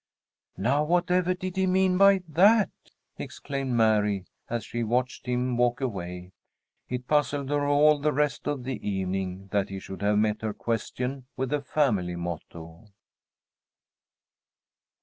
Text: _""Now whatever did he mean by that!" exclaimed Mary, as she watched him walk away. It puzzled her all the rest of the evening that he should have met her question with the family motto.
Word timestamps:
_""Now 0.59 0.83
whatever 0.83 1.35
did 1.35 1.57
he 1.57 1.67
mean 1.67 1.95
by 1.95 2.23
that!" 2.27 2.71
exclaimed 3.19 3.73
Mary, 3.73 4.25
as 4.49 4.65
she 4.65 4.83
watched 4.83 5.27
him 5.27 5.57
walk 5.57 5.79
away. 5.79 6.31
It 6.89 7.07
puzzled 7.07 7.51
her 7.51 7.67
all 7.67 7.99
the 7.99 8.11
rest 8.11 8.47
of 8.47 8.63
the 8.63 8.81
evening 8.83 9.49
that 9.51 9.69
he 9.69 9.77
should 9.77 10.01
have 10.01 10.17
met 10.17 10.41
her 10.41 10.55
question 10.55 11.27
with 11.37 11.51
the 11.51 11.61
family 11.61 12.15
motto. 12.15 12.87